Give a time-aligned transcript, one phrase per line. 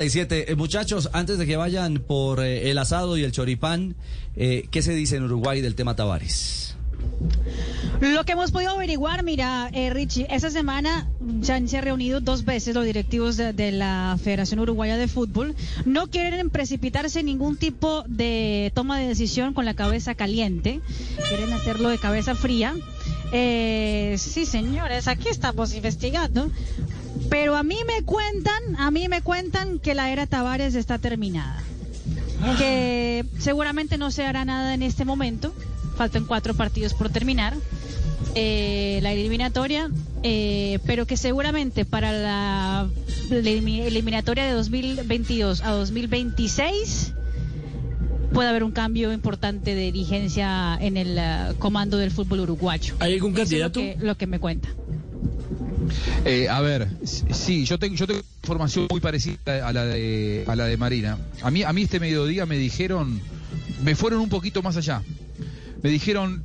[0.00, 0.52] 37.
[0.52, 3.96] Eh, muchachos, antes de que vayan por eh, el asado y el choripán,
[4.36, 6.76] eh, ¿qué se dice en Uruguay del tema Tavares?
[8.00, 12.20] Lo que hemos podido averiguar, mira, eh, Richie, esta semana ya han se han reunido
[12.20, 15.56] dos veces los directivos de, de la Federación Uruguaya de Fútbol.
[15.84, 20.80] No quieren precipitarse ningún tipo de toma de decisión con la cabeza caliente.
[21.28, 22.76] Quieren hacerlo de cabeza fría.
[23.32, 26.50] Eh, sí, señores, aquí estamos investigando.
[27.30, 31.62] Pero a mí me cuentan, a mí me cuentan que la era Tavares está terminada.
[32.56, 35.52] Que seguramente no se hará nada en este momento.
[35.96, 37.54] Faltan cuatro partidos por terminar.
[38.34, 39.90] eh, la eliminatoria,
[40.22, 42.88] eh, pero que seguramente para la,
[43.30, 47.14] la elimi- eliminatoria de 2022 a 2026
[48.32, 52.94] puede haber un cambio importante de dirigencia en el ah, comando del fútbol uruguayo.
[53.00, 53.80] ¿Hay algún Eso es lo candidato?
[53.80, 54.68] que, lo que me cuenta.
[56.24, 60.56] Eh, a ver, sí, yo tengo, yo tengo información muy parecida a la de, a
[60.56, 61.18] la de Marina.
[61.42, 63.20] A mí, a mí este mediodía me dijeron,
[63.82, 65.02] me fueron un poquito más allá.
[65.82, 66.44] Me dijeron,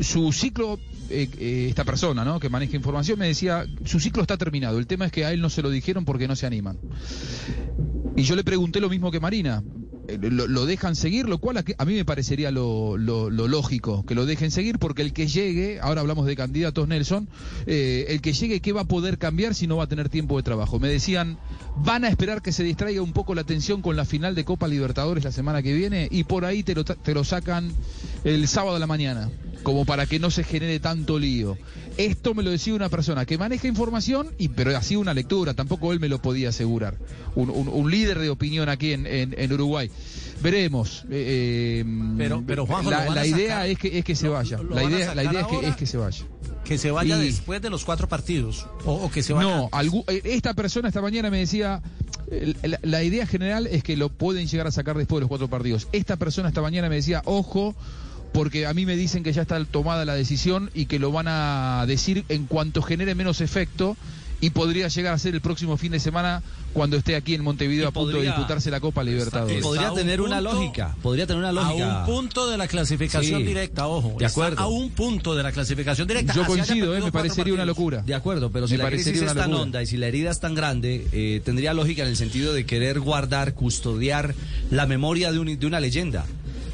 [0.00, 2.40] su ciclo, eh, eh, esta persona, ¿no?
[2.40, 4.78] Que maneja información, me decía, su ciclo está terminado.
[4.78, 6.78] El tema es que a él no se lo dijeron porque no se animan.
[8.16, 9.62] Y yo le pregunté lo mismo que Marina.
[10.14, 14.14] Eh, Lo, lo dejan seguir, lo cual a, mí me parecería lo, lo- lógico, que
[14.14, 17.28] lo dejen seguir, porque el que llegue, ahora hablamos de candidatos Nelson,
[17.66, 20.36] eh, el que llegue, ¿qué va a poder cambiar si no va a tener tiempo
[20.36, 20.78] de trabajo?
[20.78, 21.38] Me decían,
[21.76, 24.68] van a esperar que se distraiga un poco la atención con la final de Copa
[24.68, 27.72] Libertadores la semana que viene y por ahí te lo, te lo sacan
[28.24, 29.30] el sábado a la mañana,
[29.62, 31.56] como para que no se genere tanto lío.
[31.98, 35.92] Esto me lo decía una persona que maneja información, y pero hacía una lectura, tampoco
[35.92, 36.96] él me lo podía asegurar.
[37.34, 39.90] Un, un- un líder de opinión aquí en, en- en Uruguay.
[40.42, 41.04] Veremos.
[41.10, 44.58] eh, eh, Pero- pero, Juanjo, la, idea sacar- es que es que se lo- vaya.
[44.58, 46.24] lo la idea, la idea es que, es que se vaya.
[46.64, 48.66] Que se vaya Y- después de los cuatro partidos.
[48.84, 49.48] O, o que se vaya.
[49.48, 49.70] No,
[50.08, 51.82] eh, esta persona esta mañana me decía,
[52.62, 55.48] la, la idea general es que lo pueden llegar a sacar después de los cuatro
[55.48, 55.88] partidos.
[55.92, 57.74] Esta persona esta mañana me decía, ojo,
[58.32, 61.26] porque a mí me dicen que ya está tomada la decisión y que lo van
[61.28, 63.96] a decir en cuanto genere menos efecto
[64.40, 67.84] y podría llegar a ser el próximo fin de semana cuando esté aquí en Montevideo
[67.84, 69.56] Y a punto de disputarse la Copa Libertadores.
[69.58, 71.98] Está Podría a un tener una punto- lógica, podría tener una A lógica.
[72.00, 74.16] un punto de la clasificación Sí, directa, ojo.
[74.18, 74.60] de acuerdo.
[74.60, 76.32] A un punto de la clasificación directa.
[76.34, 78.02] Yo coincido, eh, me parecería una locura.
[78.02, 80.40] De acuerdo, pero si Me la crisis es tan honda y si la herida es
[80.40, 84.34] tan grande, eh, tendría lógica en el sentido de querer guardar, custodiar
[84.72, 86.24] la memoria de, un- de una leyenda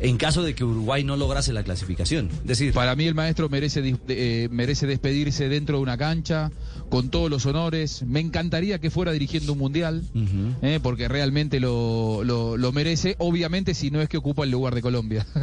[0.00, 2.28] en caso de que Uruguay no lograse la clasificación.
[2.42, 6.50] Es decir, Para mí el maestro merece, eh, merece despedirse dentro de una cancha,
[6.88, 8.02] con todos los honores.
[8.02, 10.02] Me encantaría que fuera dirigiendo un mundial,
[10.62, 13.14] eh, porque realmente lo, lo, lo merece.
[13.18, 15.26] Obviamente si no es que ocupa el lugar de Colombia.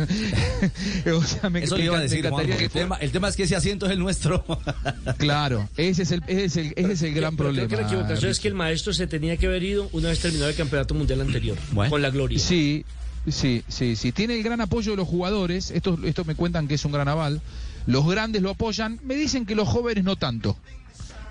[1.15, 3.43] O sea, me- eso le iba a decir, el, fuera- tema, el tema es que
[3.43, 4.43] ese asiento es el nuestro.
[5.17, 7.67] Claro, ese es el, ese es el, ese es el gran Pero problema.
[7.67, 10.19] Creo que la equivocación es que el maestro se tenía que haber ido una vez
[10.19, 11.57] terminado el campeonato mundial anterior.
[11.71, 11.89] Bueno.
[11.91, 12.39] Con la gloria.
[12.39, 12.83] Sí,
[13.27, 14.11] sí, sí, sí.
[14.11, 15.71] Tiene el gran apoyo de los jugadores.
[15.71, 17.41] Esto, esto me cuentan que es un gran aval.
[17.85, 18.99] Los grandes lo apoyan.
[19.03, 20.57] Me dicen que los jóvenes no tanto.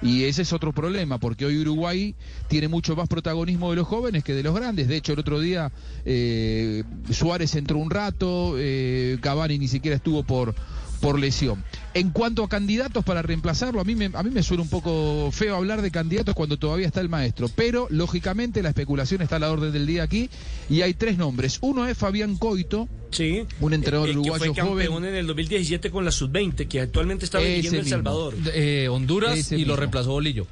[0.03, 2.15] Y ese es otro problema, porque hoy Uruguay
[2.49, 4.89] tiene mucho más protagonismo de los jóvenes que de los grandes.
[4.89, 5.73] De hecho, el otro día
[6.05, 10.55] eh, Suárez entró un rato, eh, Cavani ni siquiera estuvo por,
[11.01, 11.65] por lesión.
[11.95, 15.31] En cuanto a candidatos para reemplazarlo, a mí, me, a mí me suena un poco
[15.33, 17.49] feo hablar de candidatos cuando todavía está el maestro.
[17.55, 20.29] Pero, lógicamente, la especulación está a la orden del día aquí
[20.69, 21.59] y hay tres nombres.
[21.63, 23.45] Uno es Fabián Coito, Sí.
[23.61, 25.05] un entrenador Eh, eh, uruguayo que fue campeón joven.
[25.09, 27.89] en el 2017 con la Sub-20, que actualmente está Ese dirigiendo El.
[27.89, 28.35] Salvador.
[28.53, 30.47] Eh, Honduras Ese y lo reemplazó Bolillo.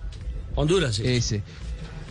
[0.54, 1.03] Honduras, sí.
[1.04, 1.43] Ese.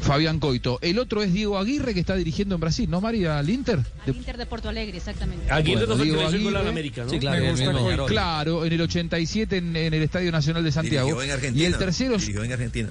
[0.01, 0.79] Fabián Coito.
[0.81, 3.39] El otro es Diego Aguirre, que está dirigiendo en Brasil, ¿no, María?
[3.39, 3.79] ¿Al Inter?
[4.05, 5.49] De- Inter de Porto Alegre, exactamente.
[5.49, 6.69] Aguirre Bueno, el el la Aguirre.
[6.69, 7.09] América, ¿no?
[7.09, 7.73] Sí, claro, Me el gusta.
[7.73, 8.09] Peñarol.
[8.09, 11.07] Claro, en el 87 en, en el Estadio Nacional de Santiago.
[11.07, 11.63] Dirigió en Argentina.
[11.63, 12.89] y el tercero Dirigió en Argentina.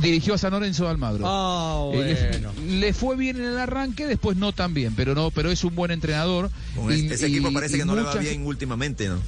[0.00, 1.24] dirigió a San Lorenzo de Almagro.
[1.26, 5.50] Ah, Eh, le- fue bien en el arranque, después no tan bien, pero no, pero
[5.50, 6.48] es un buen entrenador.
[6.76, 9.18] Con Y- es- ese y- equipo parece y que no le va bien últimamente, ¿no?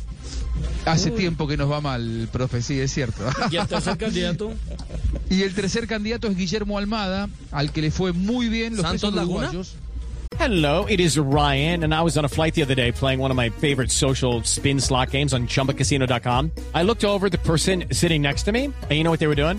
[0.84, 3.24] Hace tiempo que nos va mal, profe, sí, es cierto.
[3.50, 4.52] Y el tercer candidato,
[5.30, 9.12] y el tercer candidato es Guillermo Almada, al que le fue muy bien los ¿Santos
[9.12, 9.76] uruguayos.
[10.38, 13.30] Hello, it is Ryan, and I was on a flight the other day playing one
[13.30, 16.50] of my favorite social spin slot games on chumbacasino.com.
[16.74, 19.28] I looked over at the person sitting next to me, and you know what they
[19.28, 19.58] were doing?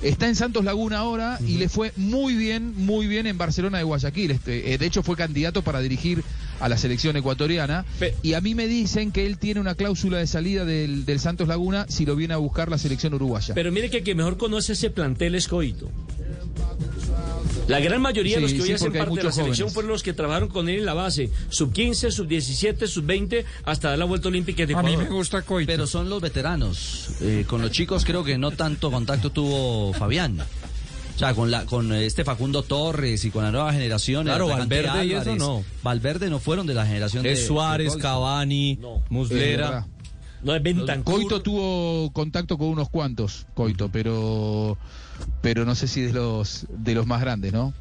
[0.00, 3.84] Está en Santos Laguna ahora y le fue muy bien, muy bien en Barcelona de
[3.84, 4.32] Guayaquil.
[4.32, 6.24] Este, eh, de hecho, fue candidato para dirigir
[6.60, 7.84] a la selección ecuatoriana.
[8.22, 11.48] y a mí me dicen que él tiene una cláusula de salida del, del Santos
[11.48, 13.54] Laguna si lo viene a buscar la selección uruguaya.
[13.54, 15.90] Pero mire que el que mejor conoce ese plantel es Coito.
[17.68, 19.74] La gran mayoría de los que hoy sí, hacen parte de la selección jóvenes.
[19.74, 21.30] fueron los que trabajaron con él en la base.
[21.48, 25.08] Sub 15, sub 17, sub 20, hasta dar la vuelta olímpica de Ecuador.
[25.08, 25.66] gusta Coito.
[25.66, 27.10] Pero son los veteranos.
[27.20, 30.40] Eh, con los chicos creo que no tanto contacto tuvo Fabián.
[31.14, 34.24] O sea, con la con este Facundo Torres y con la nueva generación.
[34.24, 35.64] Claro, Valverde y eso no.
[35.82, 38.00] Valverde no fueron de la generación de Suárez, de.
[38.00, 38.78] Cavani,
[39.10, 39.86] Muslera.
[40.42, 40.62] No es.
[41.04, 44.76] Coito tuvo contacto con unos cuantos, Coito, pero
[45.42, 47.74] pero no sé si de los de los más grandes, ¿no?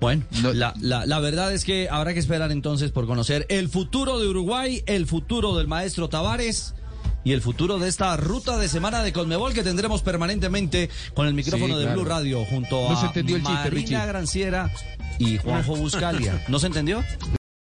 [0.00, 0.24] Bueno,
[0.54, 4.26] la, la- la verdad es que habrá que esperar entonces por conocer el futuro de
[4.28, 6.74] Uruguay, el futuro del maestro Tavares
[7.22, 11.34] y el futuro de esta ruta de semana de Conmebol que tendremos permanentemente con el
[11.34, 12.00] micrófono Sí, de claro.
[12.00, 14.06] Blue Radio junto No a se entendió el chiste, Marina Richie.
[14.06, 14.70] Granciera
[15.18, 16.44] y Juanjo Buscalia.
[16.48, 17.02] ¿No se entendió?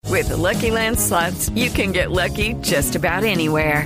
[0.09, 3.86] With the Lucky Land slots, you can get lucky just about anywhere.